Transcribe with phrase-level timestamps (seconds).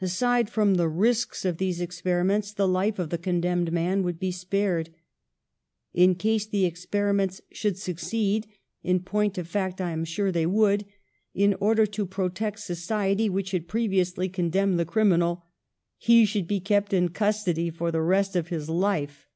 [0.00, 4.18] Aside from the risks of these experiments, the life of the con demned man would
[4.18, 4.92] be spared.
[5.94, 8.48] In case the ex periments should succeed—
[8.82, 10.86] and, in point of fact, I am sure they would—
[11.44, 15.44] in order to protect so ciety, which had previously condemned the criminal,
[15.96, 19.28] he could be kept in custody for the rest of his life.